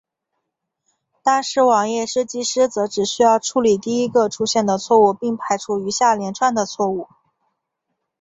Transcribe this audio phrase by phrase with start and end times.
[1.21, 7.07] 但是网页设计师则只需要处理第一个出现的错误并排除余下连串的错误。